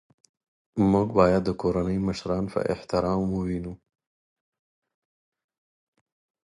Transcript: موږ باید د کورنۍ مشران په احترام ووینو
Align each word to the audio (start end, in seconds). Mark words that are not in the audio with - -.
موږ 0.91 1.07
باید 1.19 1.41
د 1.45 1.49
کورنۍ 1.61 1.97
مشران 2.07 2.43
په 2.53 2.59
احترام 2.73 3.21
ووینو 3.31 3.73